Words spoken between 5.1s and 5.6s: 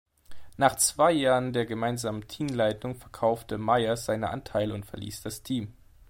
das